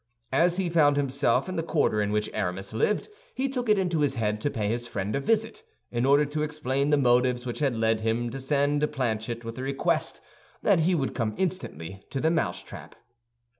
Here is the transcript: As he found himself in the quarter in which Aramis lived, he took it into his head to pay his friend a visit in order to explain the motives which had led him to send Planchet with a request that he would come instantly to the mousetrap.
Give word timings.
As 0.33 0.57
he 0.57 0.67
found 0.67 0.97
himself 0.97 1.47
in 1.47 1.57
the 1.57 1.61
quarter 1.61 2.01
in 2.01 2.11
which 2.11 2.27
Aramis 2.33 2.73
lived, 2.73 3.07
he 3.35 3.47
took 3.47 3.69
it 3.69 3.77
into 3.77 3.99
his 3.99 4.15
head 4.15 4.41
to 4.41 4.49
pay 4.49 4.67
his 4.67 4.87
friend 4.87 5.15
a 5.15 5.19
visit 5.19 5.61
in 5.91 6.07
order 6.07 6.25
to 6.25 6.41
explain 6.41 6.89
the 6.89 6.97
motives 6.97 7.45
which 7.45 7.59
had 7.59 7.75
led 7.75 8.01
him 8.01 8.31
to 8.31 8.39
send 8.39 8.91
Planchet 8.91 9.45
with 9.45 9.59
a 9.59 9.61
request 9.61 10.19
that 10.63 10.79
he 10.79 10.95
would 10.95 11.13
come 11.13 11.35
instantly 11.37 12.01
to 12.09 12.19
the 12.19 12.31
mousetrap. 12.31 12.95